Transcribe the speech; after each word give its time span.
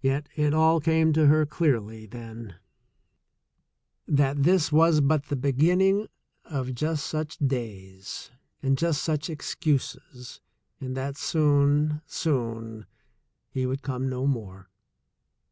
Yet 0.00 0.28
it 0.36 0.54
all 0.54 0.78
came 0.78 1.12
to 1.12 1.26
her 1.26 1.44
clearly 1.44 2.06
then 2.06 2.54
that 4.06 4.44
this 4.44 4.70
was 4.70 5.00
but 5.00 5.24
the 5.24 5.34
be 5.34 5.52
ginning 5.52 6.06
of 6.44 6.72
just 6.72 7.04
such 7.04 7.36
days 7.38 8.30
and 8.62 8.78
just 8.78 9.02
such 9.02 9.28
excuses, 9.28 10.40
and 10.78 10.96
that 10.96 11.16
soon, 11.16 12.00
soon, 12.06 12.86
he 13.50 13.66
would 13.66 13.82
come 13.82 14.08
no 14.08 14.24
more. 14.24 14.70